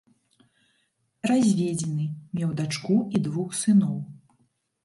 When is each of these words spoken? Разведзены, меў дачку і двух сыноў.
Разведзены, 1.31 2.05
меў 2.39 2.57
дачку 2.63 2.97
і 3.19 3.23
двух 3.29 3.49
сыноў. 3.63 3.95